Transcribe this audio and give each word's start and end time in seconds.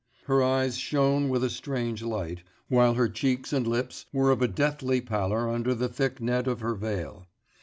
Her 0.25 0.41
eyes 0.41 0.79
shone 0.79 1.29
with 1.29 1.43
a 1.43 1.49
strange 1.51 2.01
light, 2.01 2.41
while 2.69 2.95
her 2.95 3.07
cheeks 3.07 3.53
and 3.53 3.67
lips 3.67 4.07
were 4.11 4.31
of 4.31 4.41
a 4.41 4.47
deathly 4.47 4.99
pallor 4.99 5.47
under 5.47 5.75
the 5.75 5.89
thick 5.89 6.19
net 6.19 6.47
of 6.47 6.59
her 6.61 6.73
veil. 6.73 7.27